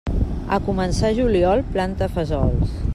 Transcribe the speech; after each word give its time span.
A 0.57 0.57
començar 0.69 1.13
juliol, 1.19 1.65
planta 1.77 2.13
fesols. 2.19 2.79